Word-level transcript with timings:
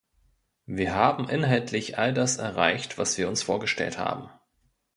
Wir 0.65 0.95
haben 0.95 1.29
inhaltlich 1.29 1.99
all 1.99 2.11
das 2.11 2.37
erreicht, 2.37 2.97
was 2.97 3.19
wir 3.19 3.27
uns 3.27 3.43
vorgestellt 3.43 3.99
haben. 3.99 4.31